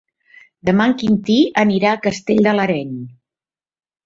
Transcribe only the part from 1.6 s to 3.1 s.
anirà a Castell de l'Areny.